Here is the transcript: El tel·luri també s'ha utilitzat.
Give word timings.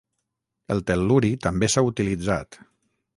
El 0.75 0.79
tel·luri 0.91 1.29
també 1.45 1.69
s'ha 1.73 1.83
utilitzat. 1.91 2.59